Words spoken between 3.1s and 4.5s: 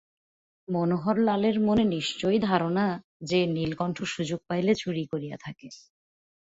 যে নীলকণ্ঠ সুযোগ